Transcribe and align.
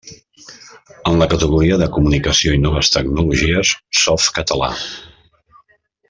En 1.09 1.19
la 1.23 1.27
categoria 1.33 1.77
de 1.81 1.89
comunicació 1.97 2.55
i 2.59 2.63
noves 2.63 2.89
tecnologies, 2.97 3.75
Softcatalà. 4.05 4.71